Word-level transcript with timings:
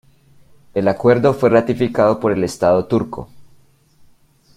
El 0.73 0.87
acuerdo 0.87 1.31
fue 1.35 1.51
ratificado 1.51 2.19
por 2.19 2.31
el 2.31 2.43
estado 2.43 2.85
turco. 2.85 3.29